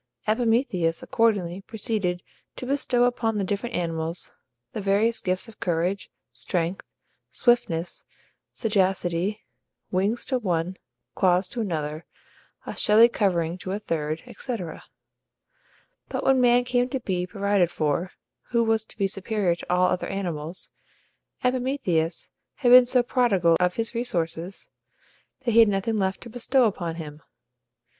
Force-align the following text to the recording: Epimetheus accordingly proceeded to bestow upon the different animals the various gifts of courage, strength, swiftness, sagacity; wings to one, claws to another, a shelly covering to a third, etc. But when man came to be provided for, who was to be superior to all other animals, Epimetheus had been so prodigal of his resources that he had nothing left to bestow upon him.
Epimetheus 0.27 1.03
accordingly 1.03 1.61
proceeded 1.61 2.23
to 2.55 2.65
bestow 2.65 3.03
upon 3.03 3.37
the 3.37 3.43
different 3.43 3.75
animals 3.75 4.35
the 4.73 4.81
various 4.81 5.21
gifts 5.21 5.47
of 5.47 5.59
courage, 5.59 6.09
strength, 6.33 6.83
swiftness, 7.29 8.03
sagacity; 8.51 9.45
wings 9.91 10.25
to 10.25 10.39
one, 10.39 10.75
claws 11.13 11.47
to 11.47 11.61
another, 11.61 12.07
a 12.65 12.75
shelly 12.75 13.07
covering 13.07 13.59
to 13.59 13.71
a 13.73 13.77
third, 13.77 14.23
etc. 14.25 14.81
But 16.09 16.23
when 16.23 16.41
man 16.41 16.63
came 16.63 16.89
to 16.89 16.99
be 16.99 17.27
provided 17.27 17.69
for, 17.69 18.11
who 18.49 18.63
was 18.63 18.83
to 18.85 18.97
be 18.97 19.05
superior 19.05 19.53
to 19.53 19.71
all 19.71 19.85
other 19.85 20.07
animals, 20.07 20.71
Epimetheus 21.43 22.31
had 22.55 22.71
been 22.71 22.87
so 22.87 23.03
prodigal 23.03 23.55
of 23.59 23.75
his 23.75 23.93
resources 23.93 24.71
that 25.41 25.51
he 25.51 25.59
had 25.59 25.69
nothing 25.69 25.99
left 25.99 26.21
to 26.21 26.29
bestow 26.31 26.63
upon 26.63 26.95
him. 26.95 27.21